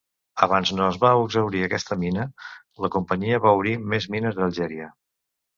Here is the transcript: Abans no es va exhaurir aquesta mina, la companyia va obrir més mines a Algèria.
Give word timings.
Abans 0.45 0.71
no 0.77 0.87
es 0.93 0.97
va 1.03 1.11
exhaurir 1.25 1.61
aquesta 1.67 1.99
mina, 2.05 2.25
la 2.87 2.91
companyia 2.97 3.41
va 3.47 3.55
obrir 3.59 3.77
més 3.95 4.11
mines 4.17 4.41
a 4.41 4.47
Algèria. 4.51 4.91